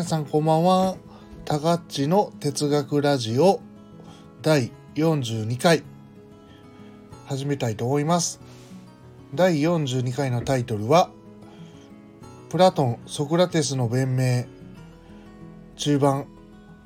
[0.00, 0.96] 皆さんこんばんは。
[1.44, 3.60] タガッチの哲学ラジオ
[4.40, 5.82] 第42回
[7.26, 8.40] 始めたいと思います。
[9.34, 11.10] 第42回のタイトルは
[12.48, 14.46] プラトン・ソクラテスの弁明
[15.76, 16.26] 中盤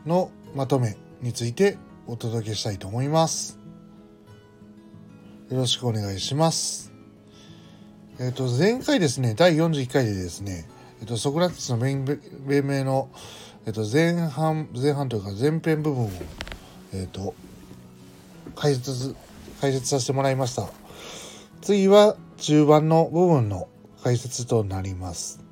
[0.05, 1.79] のまとめについて
[2.09, 3.61] お届けしたいと思います。
[5.51, 6.93] よろしくお願いします。
[8.19, 10.69] えっ、と、前回ですね、第41回でですね、
[11.05, 12.07] えっ、と、ソクラテスの弁
[12.47, 13.11] 弁明の、
[13.67, 16.11] えっ、と、前半、前半というか前編部分を、
[16.95, 17.35] えっ、と、
[18.57, 19.15] 解説、
[19.61, 20.67] 解説させてもらいました。
[21.61, 23.69] 次は中盤の部分の
[24.03, 25.45] 解説となります。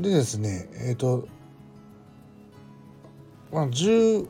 [0.00, 1.28] でですね、えっ、と、
[3.52, 4.26] まあ、10、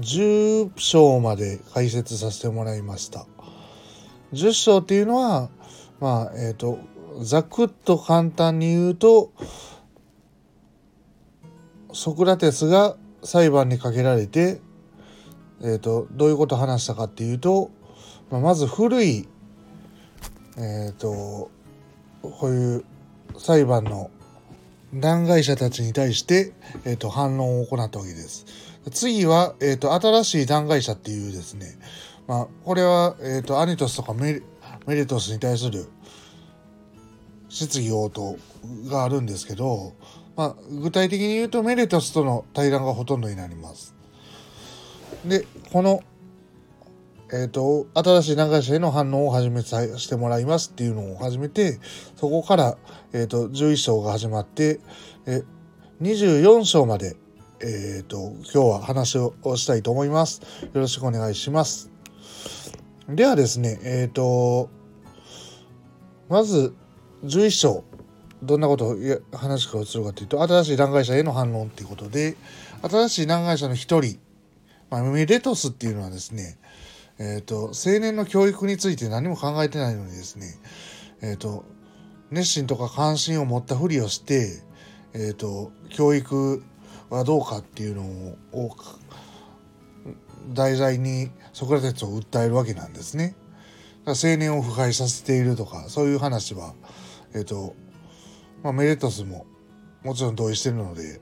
[0.00, 3.24] 10章まで解説させてもらいました。
[4.32, 5.48] 10章っていうのは、
[6.00, 6.80] まあ、えっ、と、
[7.18, 9.32] ざくっと簡単に言うと、
[11.92, 14.60] ソクラテスが裁判にかけられて、
[15.62, 17.70] えっ、と、どういうことを話したかっていうと、
[18.30, 19.28] まあ、まず古い、
[20.56, 21.50] えっ、と、
[22.22, 22.84] こういう
[23.38, 24.10] 裁判の
[24.94, 26.52] 弾劾者たちに対して、
[26.84, 28.46] えっ、と、反論を行ったわけです。
[28.92, 31.78] 次は、えっ、と、新しい弾劾者っていうですね、
[32.26, 34.42] まあ、これは、えっ、と、アニトスとかメリ
[34.86, 35.88] メリトスに対する
[37.50, 38.38] 質疑応答
[38.88, 39.92] があるんですけど、
[40.36, 43.94] まあ、具体的に言うとメリトスとの対談がほとんどになります。
[45.26, 46.02] で、この、
[47.32, 51.78] えっ、と、新しい弾劾者への反応を始めさしてもらいますっていうのを始めて、
[52.16, 52.78] そこから、
[53.12, 54.80] えっ、と、11章が始まって、
[55.26, 55.42] え
[56.00, 57.16] 24章まで、
[57.60, 60.40] えっ、と、今日は話をしたいと思います。
[60.62, 61.90] よろしくお願いします。
[63.08, 64.70] ではですね、えっ、と、
[66.28, 66.74] まず、
[67.22, 67.84] 11章、
[68.42, 72.36] どんなことをいや話をするかというと、新しい弾劾者への反論ということで、
[72.82, 74.18] 新しい弾劾者の一人、
[74.88, 76.58] まあ、メレトスっていうのはですね、
[77.18, 80.54] えっ、と、青年の教育について何も考えてないのにですね、
[81.20, 81.66] えっ、と、
[82.30, 84.62] 熱心とか関心を持ったふりをして、
[85.12, 86.62] えっ、と、教育
[87.10, 88.02] はどうかっていうの
[88.52, 88.74] を、
[90.54, 93.34] 題材にソクラテスを訴えるわけなんですね。
[94.06, 96.74] 青年を腐敗させているとか、そういう話は、
[97.34, 97.74] えっ、と、
[98.62, 99.46] まあ、メレトスも
[100.02, 101.20] もちろん同意してるので、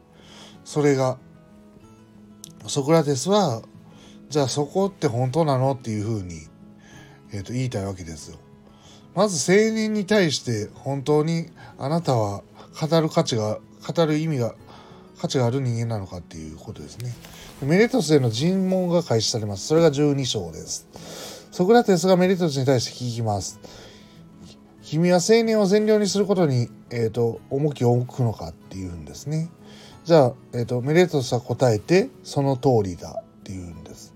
[0.65, 1.19] それが、
[2.67, 3.63] ソクラテスは、
[4.29, 6.41] じゃあそこって本当なのっていうふうに、
[7.33, 8.39] えっ、と、言いたいわけですよ。
[9.15, 11.47] まず青年に対して本当に
[11.79, 12.43] あなたは
[12.81, 14.55] 語る価値が、語る意味が、
[15.21, 17.13] 価値がある人間なのかっていうことですね。
[17.63, 19.67] メレトスへの尋問が開始されます。
[19.67, 20.87] それが12章です。
[21.51, 23.59] ソクラテスがメレトスに対して聞きます。
[24.91, 29.51] 君は青年を善良にすることに、えーと、重きを置くのかっていうんですね。
[30.07, 34.15] じゃあ、えーと、メレトスは答えてその通りだっていうんです。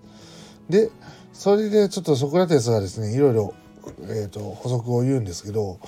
[0.70, 0.90] で
[1.34, 3.54] それでちょっとソクラテスがですねいろいろ、
[4.04, 5.78] えーと、補足を言うんですけど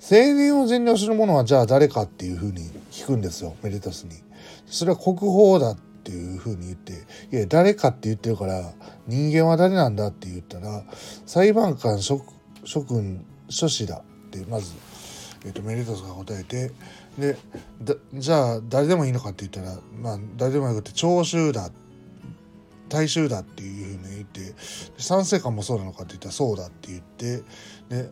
[0.00, 4.12] 青年を善良する者はじゃあ誰かっていうふうに聞くんですよメレトスに。
[4.66, 6.92] それは国宝だっていうふうに言って
[7.36, 8.62] 「いや誰か」って言ってるから
[9.08, 10.84] 人間は誰なんだって言ったら
[11.26, 12.24] 裁判官諸
[12.62, 14.04] 諸君諸子だ
[14.38, 14.72] ってまず、
[15.44, 16.70] えーと、メレトスが答えて
[17.18, 17.36] で
[18.14, 21.70] じゃあ誰でもいいのかって言ったらまあ誰でもよくて聴衆だ
[22.88, 24.54] 大衆だっていうふうに言って
[24.98, 27.42] 賛成官もそうなのかって言ったらそうだって言って
[27.88, 28.10] で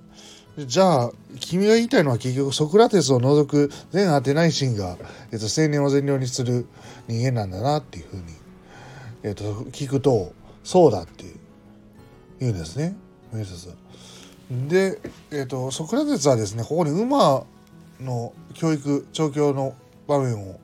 [0.67, 4.97] じゃあ君が言いたいのは結局ソクラテスを除く全アテナイシンが、
[5.33, 6.67] えっと、青年を善良にする
[7.07, 8.23] 人間なんだなっていうふうに、
[9.23, 10.33] えっと、聞くと
[10.65, 11.25] そうだって
[12.41, 12.97] 言うんですね
[13.33, 13.69] メレトス
[14.51, 15.01] で、
[15.31, 17.45] えっと、ソクラテスはですねここに馬
[18.01, 19.75] の教育調教の
[20.07, 20.59] 場面を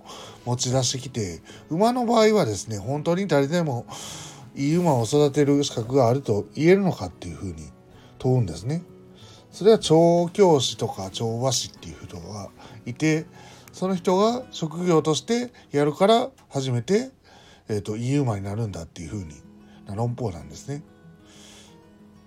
[0.46, 1.40] 持ち出してきて
[1.70, 3.86] 馬の場合はですね本当に誰でも
[4.54, 7.70] いい馬を育てる資格があると言えるのかっていうふうに
[8.18, 8.82] 問うんですね。
[9.50, 12.48] それは調教師とか調和師っていう人が
[12.86, 13.26] いて
[13.72, 17.10] その人が職業としてやるから初めて、
[17.68, 19.34] えーと、いい馬になるんだっていうふうに
[19.86, 20.82] な論法なんですね。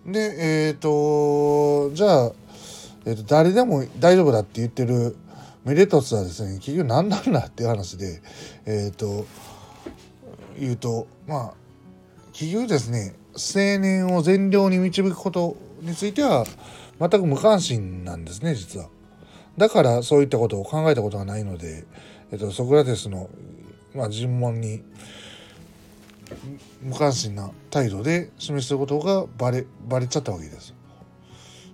[0.07, 2.31] でえっ、ー、とじゃあ、
[3.05, 5.17] えーと、誰でも大丈夫だって言ってる
[5.65, 8.21] メレトスはですね結局何なんだっていう話で
[8.65, 9.25] えっ、ー、と
[10.57, 11.53] 言うとまあ
[12.31, 16.45] 結局ですね青年を善良に導くことについては
[16.99, 18.89] 全く無関心なんですね実は。
[19.57, 21.85] だからそういったことを考えたことがないので、
[22.31, 23.27] えっと、ソクラテスの、
[23.95, 24.83] まあ、尋問に
[26.81, 30.73] 無関心な態度で示してることがバレバレちゃったわけです。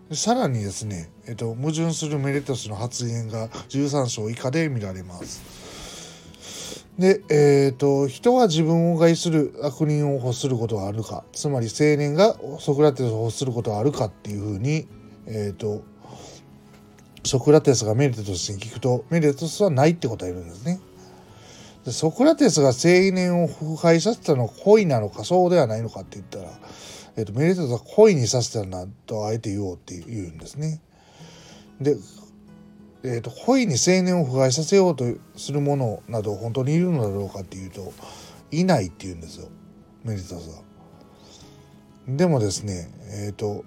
[0.10, 5.64] でさらにですね、えっと、矛盾するメレトスの発言が13章以下で見られます。
[6.98, 14.88] で、えっ、ー、と、人は自分を害する悪人を欲することはあるか、つまり青年がソクラテスを欲することはあるかっていうふうに、
[15.26, 15.84] えっ、ー、と、
[17.26, 20.80] ソクラテスがメレトスに聞くと、メレトスはないって答えるんですね。
[21.86, 26.50] でソクラテスが青年を腐敗させたのは恋なのかそうではないのかって言ったら、
[27.18, 30.82] えーと、メレトスは恋にさせたんだとあえて言おうって言うんですね。
[31.82, 31.98] で、
[33.04, 37.92] えーと、恋に青年を腐敗させようとするものなど本当にいるのだろうかっていうと
[38.52, 39.50] いないって言うんですよ
[40.04, 40.62] メレトスは。
[42.08, 42.90] でもですね
[43.26, 43.66] えっ、ー、と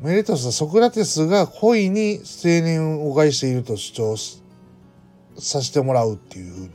[0.00, 4.42] メレトスはソクラテスが恋に青年を害していると主張し
[5.38, 6.70] させてもらうっていうふうに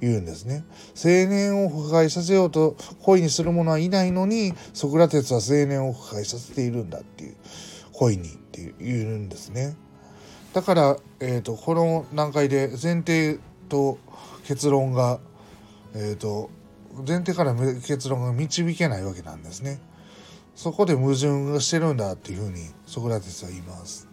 [0.00, 0.64] 言うんですね。
[0.96, 7.36] 青年を腐敗させようと恋にする者はいないのにソクラテスは青年を腐敗させているんだっていう
[7.92, 9.76] 恋にって言うんですね。
[10.52, 13.38] だから、えーと、この段階で前提
[13.68, 13.98] と
[14.46, 15.20] 結論が、
[15.94, 16.50] えーと
[17.06, 19.80] 前提から結論が導けないわけなんですね。
[20.54, 24.08] そこで矛盾がしてるんだっていうふうにソクラテスは言います。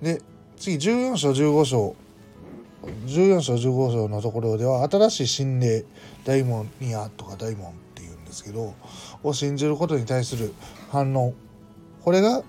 [0.00, 0.20] で
[0.56, 1.96] 次14章15章
[3.06, 5.84] 14章15章のところでは新しい心霊
[6.24, 8.74] 大門ニアとか大門っていうんですけど
[9.22, 10.52] を信じることに対する
[10.90, 11.34] 反論
[12.02, 12.42] これが、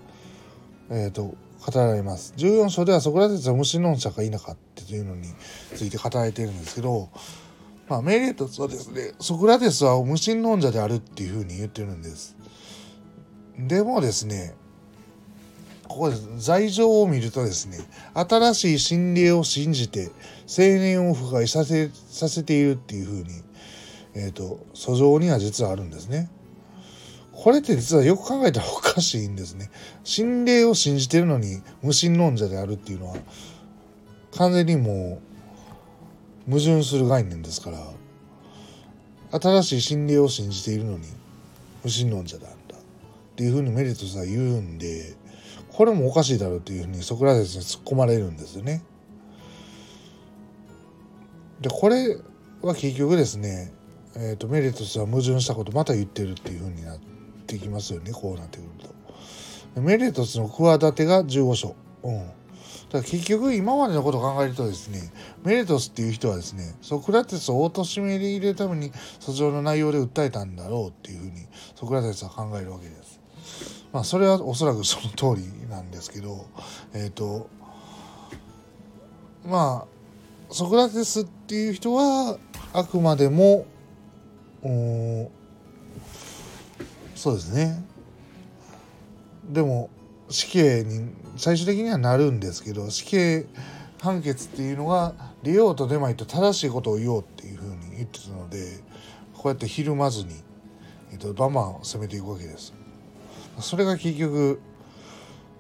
[0.90, 1.36] えーと、語
[1.76, 2.34] られます。
[2.38, 5.28] 14章ではソクラテスは無神論者か否かっていうのに
[5.76, 7.10] ついて語られているんですけど
[7.90, 12.36] まあ、メレートスはですねソクラテスは無神論者であるっていうふうに言ってるんです。
[13.58, 14.56] でもですね、
[15.94, 17.78] ここで罪状を見るとですね、
[18.16, 20.10] 新しい心霊を信じて
[20.50, 23.30] 青年を腐敗させさせているっていうふうに、
[24.16, 26.32] えっ、ー、と、訴状には実はあるんですね。
[27.32, 29.70] これって実はよく考えたらおかしいんですね。
[30.04, 33.18] 心霊を信じてるのに無神論者であるっていうのは、
[34.36, 35.22] 完全にも
[36.48, 41.06] う矛盾する概念ですから、新しい心霊を信じているのに
[41.84, 42.64] 無神論者である。
[43.34, 45.16] っていうふうにメリットスは言うんで
[45.74, 48.84] これもおかしいだろうっていうふうにソクラテスに突っ込まれるんですよね。
[51.62, 52.18] でこれ
[52.62, 53.74] は結局ですね、
[54.16, 57.00] えーと、メリトスは矛盾したことまた言ってるっていうふうになっ
[57.48, 58.68] てきますよねこうなってくる
[59.76, 59.82] と。
[59.82, 61.76] メリトスの企てが15章。
[62.04, 62.30] うん
[62.94, 65.12] だから結局今までのことを考えるとですね
[65.44, 73.83] メレトスっていう人はですねソクラテスを貶め入れるために訴状の内容で訴えたんだろうっていうふうにソクラテスは考えるわけです。
[73.94, 76.48] まあそれはおそらくその通りなんですけど
[76.94, 77.48] え、ー、と
[79.46, 82.38] まあソクラテスっていう人は
[82.74, 83.66] あくまでも
[87.16, 87.86] そうですね
[89.50, 89.90] でも
[90.30, 93.46] 死刑に最終的にはなるんですけど死刑
[94.02, 95.14] 判決っていうのが
[95.44, 98.80] 利用と出まいと正しいことを言おうっていうふうに言ってたので
[99.34, 100.34] こうやってひるまずに、
[101.12, 102.74] えっと、バンバン攻めていくわけです。
[103.60, 104.62] それが結局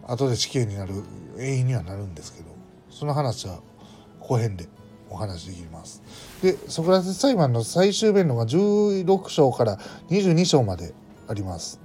[0.07, 0.93] 後で死刑になる
[1.37, 2.49] 永遠にはなるんですけど
[2.89, 3.59] その話は
[4.19, 4.67] 後編で
[5.09, 6.01] お話できます。
[6.41, 9.77] でソクラテス裁判の最終弁論が16章から
[10.09, 10.93] 22章まで
[11.27, 11.79] あります。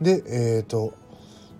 [0.00, 0.92] でえっ、ー、と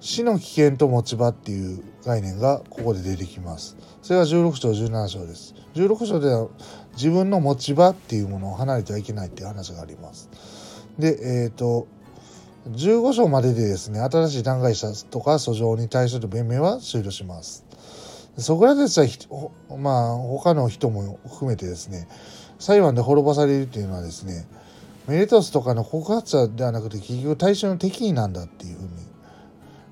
[0.00, 3.76] 死の危険と持ち場っていう概念がここで出てきます。
[4.02, 5.54] それが16章17章です。
[5.74, 6.48] 16章では
[6.94, 10.28] 自分の持ち場っていうものを離れてはいけないっていう話があります。
[10.98, 11.88] でえっ、ー、と
[12.66, 17.64] 15章まででですね、新しい談外者とか訴状に対する弁明は終了します。
[18.36, 22.08] ソクラテスは、まあ、他の人も含めてですね、
[22.58, 24.46] 裁判で滅ぼされるっていうのはですね、
[25.06, 28.90] メレトスとかの告発者ではなくて結局対象の敵なんだっていうふうに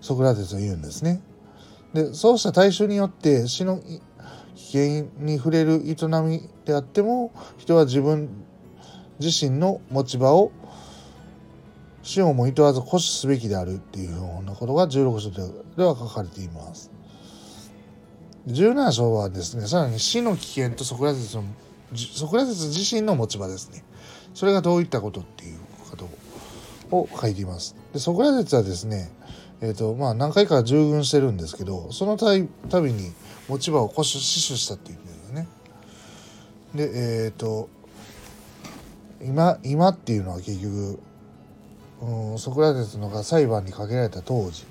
[0.03, 1.23] ソクラテスは言うんですね。
[1.95, 3.81] で、そうした対象によって死の
[4.55, 8.29] 危険に触れる営みであっても、人は自分
[9.19, 10.53] 自身の持ち場を
[12.07, 15.31] 死をもいとわず固守すべきであるっていうようなことが16章
[15.77, 16.93] では書かれています。
[18.47, 21.43] 17章はですね、さらに死の危険とソクラテスの、
[21.97, 23.83] ソクラテス自身の持ち場ですね。
[24.35, 25.59] それがどういったことっていう
[25.91, 26.09] こと
[26.93, 27.75] を書いています。
[27.93, 29.11] でソクラテスはですね、
[29.61, 33.13] えっ、ー、と、まあ何回か従軍してるんですけど、そのたびに
[33.49, 35.49] 持ち場を固守、死守したっていうんですね。
[36.73, 37.69] で、えっ、ー、と、
[39.21, 41.01] 今、今っていうのは結局、
[42.03, 44.65] うんソクラテスのが裁判にかけられた当時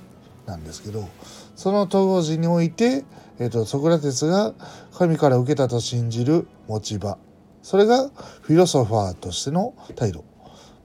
[0.45, 1.07] なんですけど
[1.55, 3.03] その当時において、
[3.39, 4.53] えーと、ソクラテスが
[4.93, 7.17] 神から受けたと信じる持ち場。
[7.61, 8.09] それが
[8.41, 10.23] フィロソファーとしての態度、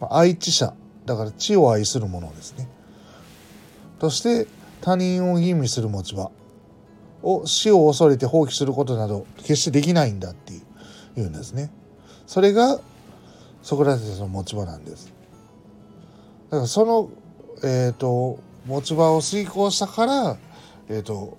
[0.00, 0.74] まあ、愛知者。
[1.06, 2.68] だから知を愛するものですね。
[3.98, 4.46] として
[4.80, 6.30] 他人を吟味する持ち場。
[7.22, 10.62] を死を恐れて放棄することなど決してできないんだっていう
[11.16, 11.70] 言うんですね。
[12.26, 12.80] それが
[13.62, 15.12] ソクラテスの持ち場なんです。
[16.50, 17.10] だからその、
[17.62, 20.36] えっ、ー、と持ち場を遂行したから、
[20.88, 21.38] えっ、ー、と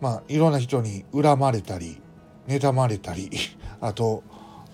[0.00, 2.00] まあいろんな人に恨まれたり
[2.48, 3.30] 妬まれたり
[3.80, 4.24] あと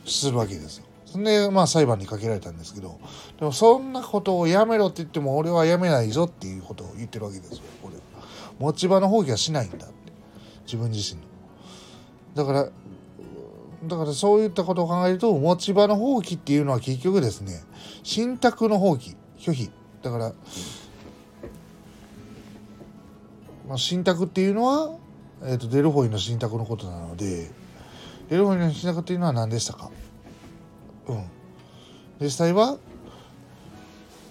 [0.07, 0.85] するわけですよ。
[1.05, 2.99] そんでまあ裁判にかけられたんですけど
[3.39, 7.95] でもそんなことをやめろって言っても俺はやめないぞっていうことを言ってるわけですよ俺。
[8.59, 9.95] 持ち場の放棄はしないんだって
[10.65, 11.29] 自分自身の。
[12.35, 12.69] だから
[13.85, 17.63] だからそういったことを考えると持ち場の放棄っていうのは結局ですね
[18.03, 19.71] 信託の放棄拒否。
[20.03, 20.33] だから、
[23.69, 24.97] まあ、信託っていうのは、
[25.43, 27.51] えーと、デルフォイの信託のことなので
[28.29, 29.91] デルフォイの信託っていうのは何でしたか？
[31.09, 31.25] うん。
[32.21, 32.79] 実際は、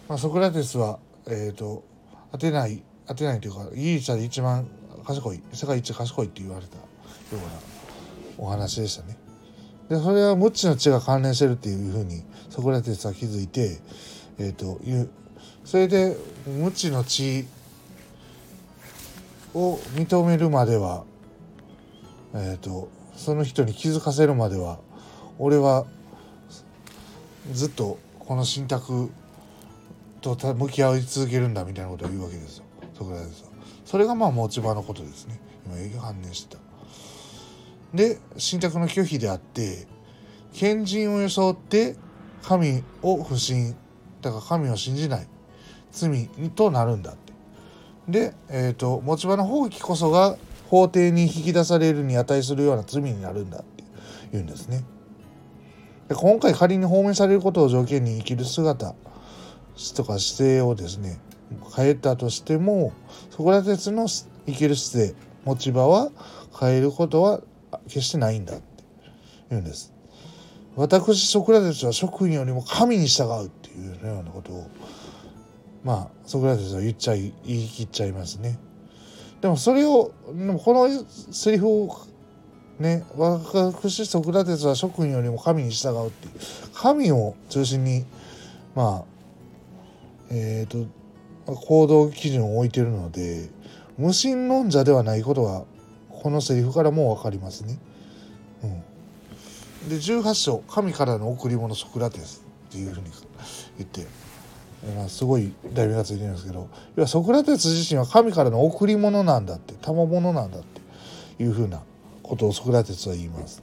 [0.09, 1.83] まあ、ソクラテスはえっ、ー、と
[2.31, 4.67] 当てない当てないというかギリシャで一番
[5.05, 6.83] 賢い世界一賢いって言われたよ
[7.31, 7.41] うな
[8.37, 9.17] お話でしたね。
[9.89, 13.79] でそれは無知の知が関連してるっていうふうにソクラテスは気づいて、
[14.37, 15.09] えーと、いう
[15.63, 17.45] それで無知の知
[19.53, 21.05] を認めるまでは、
[22.33, 24.79] えーと、その人に気づかせるまでは
[25.39, 25.85] 俺は
[27.53, 29.09] ずっとこの信託
[30.21, 32.65] と向き合い続けるんだみたいなことを言うわけですよ
[32.97, 33.49] ソクラテスは。
[33.85, 36.66] それがまあ持ち場のことですね今営業反応してた。
[37.93, 39.87] で信託の拒否であって
[40.53, 41.95] 賢人を装って
[42.43, 43.75] 神を不信
[44.21, 45.27] だから神を信じない
[45.91, 47.33] 罪となるんだって。
[48.07, 50.37] で、えーと、持ち場の放棄こそが
[50.69, 53.83] 法廷に引き出されるに値するような罪になるんだって
[54.31, 54.83] 言うんですね。
[56.07, 58.95] で今回仮に放免されることを条件に生きる姿
[59.95, 61.19] とか姿勢をですね
[61.75, 62.93] 変えたとしても
[63.29, 66.09] ソクラテスの生きる姿勢持ち場は
[66.57, 67.41] 変えることは
[67.87, 68.83] 決してないんだって
[69.49, 69.93] 言うんです。
[70.75, 74.67] 私ソクラテスは職員よりも神に従うっていうようなことを
[75.83, 78.59] まあソクラテスは言っちゃい言い切っちゃいますね。
[79.41, 80.11] でもそれを
[80.63, 81.97] このセリフを
[82.79, 86.33] ね私ソクラテスは職員よりも神に従うっていう
[86.73, 88.05] 神を中心に
[88.75, 89.05] まあ
[90.29, 90.85] えっ、ー、
[91.45, 93.49] と行動基準を置いてるので
[93.97, 95.65] 無神論者ではないことは
[96.21, 97.79] このセリフからも分かりますね。
[98.63, 103.11] うん、で18章「神からの贈り物ソクラテス」っていうふうに
[103.77, 104.05] 言って、
[104.95, 110.63] まあ、すごい題名がついてるんですけど要はソクラテス自身は神からの贈り物なんだって賜物なんだっ
[111.37, 111.81] ていうふうな
[112.23, 113.61] ことをソクラテスは言います。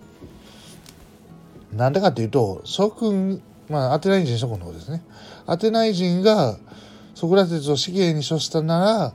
[1.73, 5.03] なんでかっていうと諸君まあアテナイ人諸君の方ですね。
[5.47, 6.57] アテナイ人が
[7.15, 9.13] ソクラテスを死刑に処したな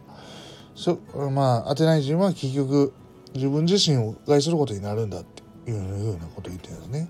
[1.16, 2.94] らまあアテナイ人は結局
[3.34, 7.10] 自分自身を害することになるんだっていうようなことを言ってるんですね。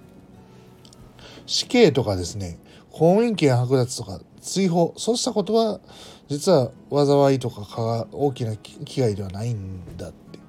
[1.46, 2.60] 死刑とかですね
[2.92, 5.80] 公務員権剥奪とか追放そうしたことは
[6.28, 10.40] 実は災いとか大きな危害ではないんだって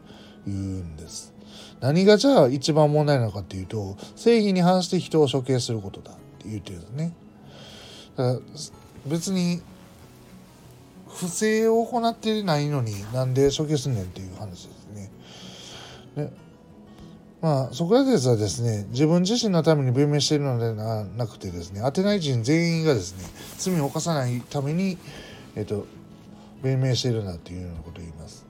[0.47, 1.33] 言うんです。
[1.81, 7.15] 何がじゃあ一番問題なのかっていうと正義に反して人を処刑することだって言ってるんですね。
[8.17, 8.41] だから
[9.07, 9.62] 別に
[11.09, 14.80] 不正を行ってないのになんで処刑すんねんっていう話です
[16.17, 16.33] ね。
[17.40, 23.25] まあ、ソクラテスはですね自分自身のために弁明しているのではなくてですねアテナイ人全員がですね
[23.57, 24.99] 罪を犯さないために、
[25.57, 25.87] えっと、
[26.62, 28.47] 弁明しているんだというようなことを言います。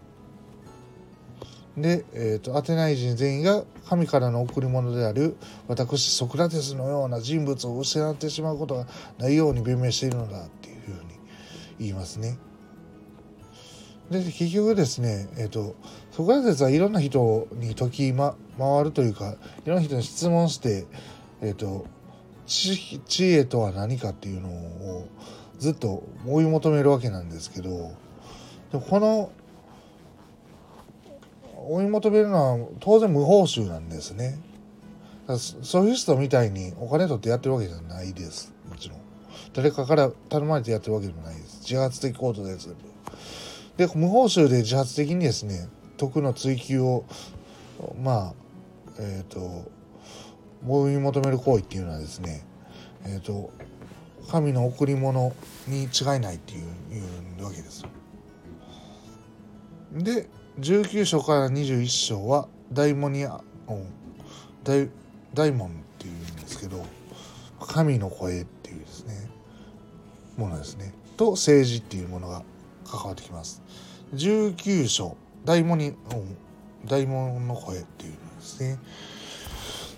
[1.77, 5.37] で、えーと、アテナイ人全員が神からの贈り物である
[5.69, 8.87] 私ソクラテスのような人物を失ってしまうことが
[9.19, 10.99] ないように弁明しているのだっていうふうに
[11.79, 12.39] 言いますね。
[14.11, 15.77] で結局ですね、えーと、
[16.17, 20.87] クラテスはいろんな人に解き、ま、回るというかいろんな人に質問して、
[21.41, 21.87] えーと、
[22.47, 25.09] 知知恵とは何かっていうのを
[25.59, 27.93] ずっと追い求めるわけなんですけど
[28.73, 29.31] でこの
[31.69, 34.39] 追い求めるのは当然無報酬なんですね。
[35.29, 38.53] ソフィストみたいにお金取ってやってるわけじゃないです。
[38.69, 38.99] もちろん。
[39.53, 41.61] 誰かから頼まれてやってるわけでもないです。
[41.61, 42.75] 自発的行動です。
[43.77, 45.69] で無報酬で自発的にですね
[46.01, 47.05] 徳の追求を
[48.03, 48.35] まあ
[48.99, 49.71] えっ、ー、と
[50.67, 52.43] 追い求める行為っていうのはですね
[53.05, 53.51] えっ、ー、と
[54.31, 55.35] 神の贈り物
[55.69, 57.01] に違いないっていうい
[57.39, 57.85] うわけです。
[59.93, 60.29] で
[60.59, 63.43] 19章から21章は大モニア
[64.65, 64.89] 大
[65.35, 66.83] 大門っていうんですけど
[67.61, 69.29] 神の声っていうですね
[70.39, 72.43] ものですねと政治っていうものが
[72.87, 73.63] 関わってきます。
[74.15, 75.95] 19章大門に、
[76.87, 78.79] 大門の声っていうんですね。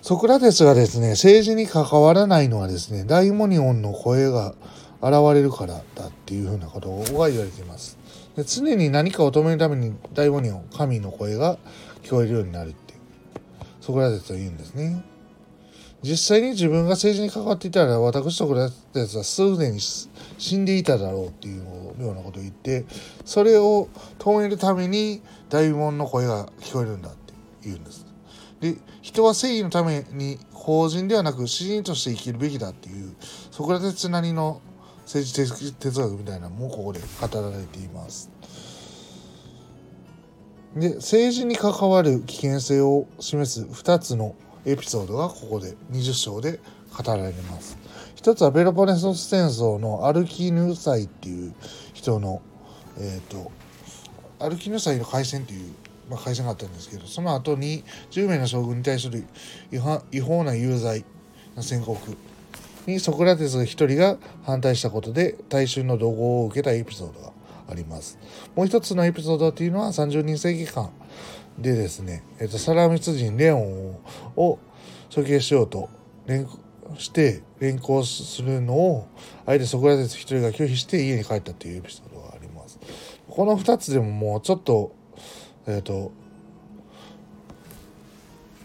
[0.03, 4.53] ソクラテスがですね政治に関わらないのはですねダイモニオンの声が
[5.01, 7.97] 現れるからだっていうふうなことが言われています
[8.35, 11.57] で常に何かを止めるためにダイモニオン神の声が
[12.01, 12.99] 聞こえるようになるっていう
[13.79, 15.05] ソクラテスは言うんですね
[16.01, 19.79] 実際に自分が政治に関わっていたら私ソクラテスはすでに
[20.37, 21.63] 死んでいただろうっていう
[22.01, 22.85] ようなことを言って
[23.25, 28.05] それを止めるために大門の声が聞こえるんだって言うんです
[28.59, 33.15] で人は正義のために法人ではなく詩人として生きるべきだっていう
[33.51, 34.61] ソクラテスなりの
[35.03, 38.31] 政治哲学みたいなのもここで語られています
[40.75, 44.35] で政治に関わる危険性を示す2つの
[44.65, 46.59] エピソードがここで20章で
[46.95, 47.82] 語られます。
[48.23, 51.53] 一つはペロポネソス戦争のアルキヌサイっていう
[51.93, 52.41] 人の、
[52.97, 53.51] えっ、ー、と、
[54.39, 55.73] アルキヌサイの海戦っていう、
[56.09, 59.25] まあ、海戦があったんですけど、その後に10名の将軍に対する
[60.13, 61.03] 違法な有罪
[61.57, 61.99] の宣告
[62.87, 67.33] にソクラテス一人が反対したことで大衆の怒号を受けたエピソードが
[67.69, 68.17] あります。
[68.55, 70.91] もう一つのエピソードっていうのは30人正義官
[71.59, 73.97] でですね、えっと、サラミツ人レオン
[74.37, 74.59] を
[75.13, 75.89] 処刑しようと
[76.25, 76.47] 連
[76.97, 79.07] して連行するのを
[79.45, 82.79] あえてソクラテス一人が拒否して家に帰ったっていうエピソードがあります。
[83.27, 84.95] この2つでももうちょっと
[85.67, 86.11] えっ、と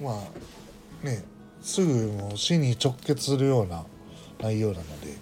[0.02, 1.24] まあね
[1.60, 3.84] すぐもう死に直結するような
[4.40, 5.16] 内容なので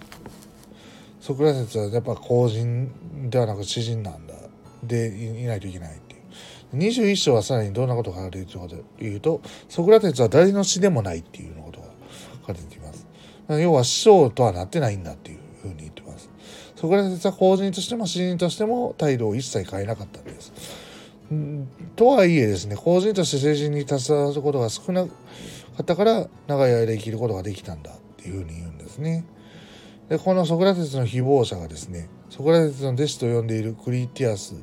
[1.21, 4.33] ソクラテスはやっぱ公人ではなく詩人なんだ。
[4.83, 5.99] でいないといけない
[6.75, 11.87] 21章はさらにどんなことが書かれているかというとソクラテスは誰の死でもないっていうことが
[12.41, 12.86] 書かれています。
[13.49, 16.29] 要は師匠とはなってないんだっていうふうに言ってます。
[16.75, 20.53] ソクラテスは公人としても詩人としても態度を一切変えなかったんです。
[21.95, 25.11] とはいえですね公人として政治に携わることが少なか
[25.81, 29.25] ったから長い間生きることができたんだっていうふうに言うんですね。
[30.07, 34.55] でこのソクラテスの誹謗者がですねソクラテスの弟子と呼んでいるクリティアス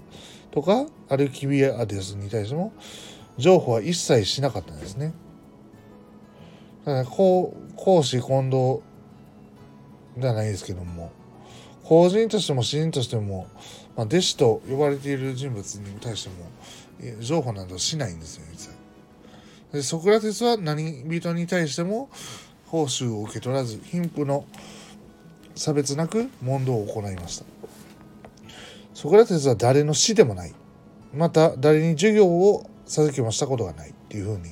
[0.50, 2.72] とかアルキビアデスに対しても
[3.36, 5.12] 譲歩は一切しなかったんですね。
[6.84, 8.82] だから公私混同
[10.16, 11.10] ではないですけども
[11.82, 13.46] 公人としても詩人としても、
[13.96, 16.46] まあ、弟子と呼ばれている人物に対しても
[17.20, 18.76] 譲歩などしないんですよ実は。
[19.72, 22.08] でソクラテスは何人に対しても
[22.66, 24.46] 報酬を受け取らず貧富の
[25.54, 27.44] 差別なく問答を行いました。
[28.94, 30.54] ソクラテスは誰の死でもない
[31.12, 34.50] また誰に授業を授けもしたことがないっていうふうに、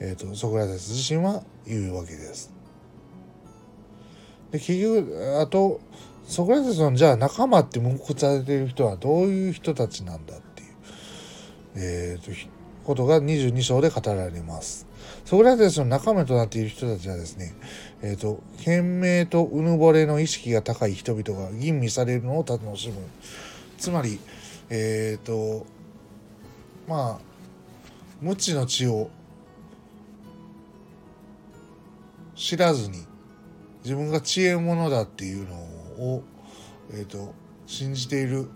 [0.00, 2.52] えーと、ソクラテス自身は言うわけです。
[4.50, 5.80] で結局あと
[6.26, 10.68] ソクラテスのじゃあ仲間って文句されている人はどういう人たちなんだっていう、
[11.76, 12.30] えーと、
[12.84, 14.86] ことが22章で語られます。
[15.24, 17.54] ソクラテスの仲間となっている人たちはですね、
[18.02, 22.96] えっ、ー、と、賢明とうぬぼれの意識が高い人々が吟味されるのを楽しむ
[23.78, 24.18] つまり
[24.70, 25.66] えっ、ー、と
[26.88, 27.20] まあ
[28.20, 29.10] 無知の知を
[32.34, 33.04] 知らずに
[33.84, 36.24] 自分が知恵者だっていうのを、
[36.90, 37.34] えーと、
[37.66, 38.48] 信じている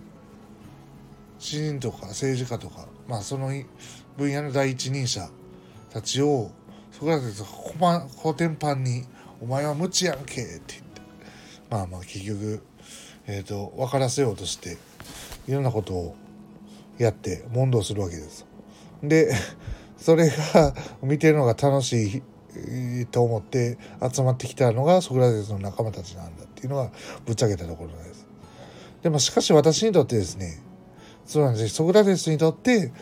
[1.39, 3.51] 詩人とか政治家とか、まあ、その
[4.17, 5.29] 分野の第一人者
[5.91, 6.51] たちを
[6.91, 7.43] ソクラテス
[7.79, 9.05] がコテンパンに
[9.41, 11.01] 「お前は無知やんけ」って言って
[11.71, 12.63] まあまあ結局、
[13.27, 14.79] えーと分からせようとして
[15.47, 16.17] いろんなことを
[16.99, 18.47] やって問答するわけです。
[19.03, 19.33] で
[19.97, 22.23] それが見てるのが楽しい
[23.11, 23.79] と思って
[24.13, 26.91] 集まってきたのがソクラテスの仲間たちなんだっていうのが
[27.27, 28.27] ぶっちゃけたところです。
[29.03, 30.61] でもしかし私にとってですね
[31.25, 32.93] そうなんですソクラテスにとって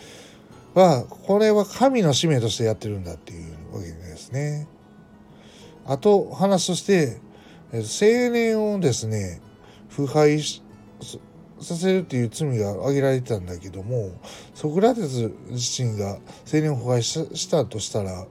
[0.75, 4.69] はこれは神の使命としてやってるんだっていうわけですね。
[5.87, 7.19] あと話として
[7.73, 9.41] 青年をですね
[9.89, 10.41] 腐敗
[11.61, 14.13] させるっていう罪が挙げられてたんだけども
[14.55, 16.19] ソクラテス自身が
[16.53, 18.27] 青年を腐敗したとしたら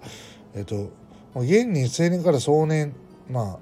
[0.53, 0.91] えっと
[1.35, 2.93] 現に青年から壮年
[3.29, 3.59] まあ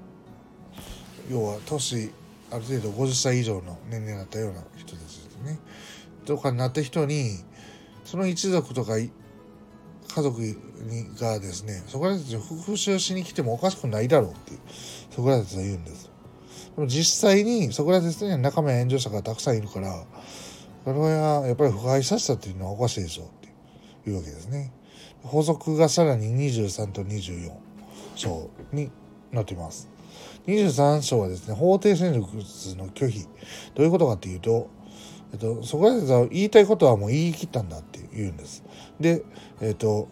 [1.30, 2.10] 要は年
[2.50, 5.58] ある程度50歳以上の年齢になったような人たちですね
[6.24, 7.38] とかになった人に
[8.04, 10.54] その一族とか家族に
[11.18, 14.52] がですねソクラテスに復讐しに来てもおかしくないだろうって
[15.10, 16.10] ソクラテスは言うんです。
[16.86, 20.04] 実際にソクラテスには仲間や援助者がたくさんいるから
[20.84, 23.30] それはやっぱり腐敗させたっていうのはおかしいでしょうっ
[24.02, 24.72] ていうわけですね。
[25.22, 27.63] 法則がさらに23と24
[28.14, 28.90] 章に
[29.32, 29.88] なっています。
[30.46, 32.42] 23章はですね法定戦力の
[32.88, 33.22] 拒否
[33.74, 34.68] どういうことかっていうと、
[35.32, 38.62] えっと、ソクラテスは言いたいことはもう言い切ったんだって言うんです。
[39.00, 39.24] で、
[39.60, 40.08] えっと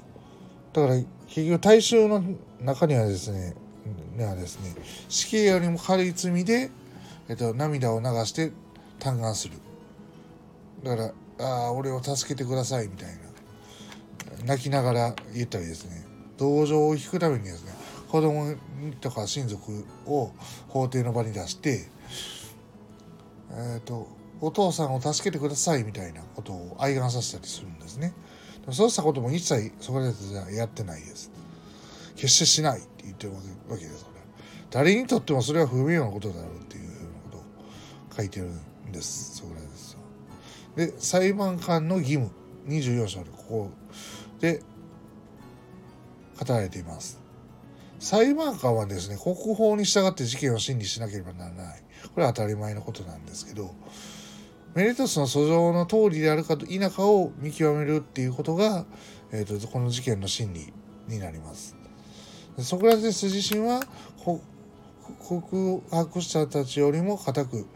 [0.72, 0.94] だから
[1.28, 2.22] 結局大衆の
[2.60, 3.54] 中にはですね
[4.16, 4.74] にはですね
[5.08, 6.70] 死刑よりも軽い罪で、
[7.28, 8.52] えっと、涙を流して
[8.98, 9.54] 嘆願する
[10.82, 16.04] だから「ああ俺を助けてください」みたいな泣きながら言ったりですね
[16.38, 17.81] 同情を引くためにですね
[18.12, 18.54] 子供
[19.00, 20.32] とか親族を
[20.68, 21.88] 法廷の場に出して
[23.50, 24.06] えっ、ー、と
[24.38, 28.12] お父さんを助けてくださいみたいなことを哀願させたりするんですね。
[28.70, 31.30] そうしたことも一切ソクラテスはやってないです。
[32.16, 33.38] 決してしないって言ってるわ
[33.78, 34.20] けですから。
[34.70, 37.42] 誰にとってもそれは不名誉なことだろうっていうふうなことを
[38.16, 39.96] 書いてるんです、ソクラテス
[40.76, 40.86] は。
[40.86, 42.30] で、裁判官の義務、
[42.66, 43.70] 24章でここ
[44.40, 44.60] で
[46.38, 47.22] 語られています。
[48.02, 51.82] 裁判官はですね、国法に従って事件を審理しなければならない。
[52.12, 53.76] これは当たり前のことなんですけど、
[54.74, 58.86] メリトスの訴状の通りであるか否かを見極めるっていうことが、
[59.30, 60.72] えーと、この事件の真理
[61.06, 61.76] になります。
[62.58, 63.84] ソクラテス自身は
[65.20, 67.66] 告白者たちよりも固く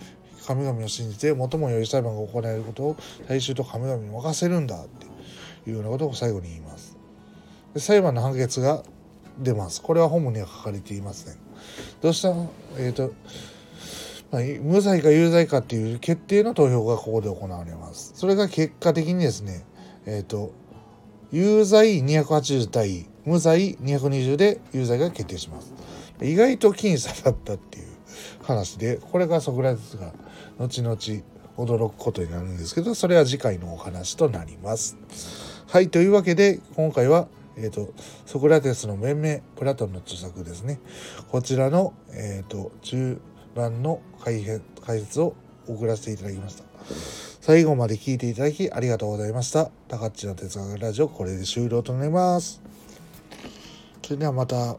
[0.45, 2.97] 神々を信じて最も良い裁判が行われることを
[3.29, 5.07] 大衆と神々に任せるんだって
[5.71, 6.97] いうようなことを最後に言います。
[7.77, 8.83] 裁判の判決が
[9.39, 9.83] 出ます。
[9.83, 11.37] これは本文には書かれていません。
[12.01, 12.29] どうした？
[12.79, 13.13] えっ、ー、と
[14.31, 18.13] まあ、無罪か有罪かっていう決定の投票がここで行われます。
[18.17, 19.65] それが結果的にですね、
[20.05, 20.53] えっ、ー、と、
[21.33, 25.73] 有罪280対無罪220で有罪が決定します。
[26.23, 27.87] 意外と僅差だったっていう
[28.43, 30.13] 話で、これがソクラテスが
[30.59, 30.97] 後々
[31.57, 34.97] 驚くことになるんですけど、それは次回のお話となります。
[35.69, 37.93] はい、というわけで今回はえーと、
[38.27, 40.81] ソクラテスの面々プラトンの著作ですね。
[41.31, 43.21] こちらの、えーと、中
[43.55, 45.35] 盤の改編解説を
[45.67, 46.65] 送らせていただきました。
[47.41, 49.71] 最後まで聞いていただきありがとうございました。
[49.89, 52.61] 高っちの哲学ラジオこれで終了となります。
[54.03, 54.77] それではまた。